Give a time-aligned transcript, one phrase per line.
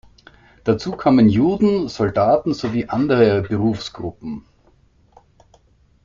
[0.63, 4.45] Dazu kamen Juden, Soldaten sowie andere Berufsgruppen.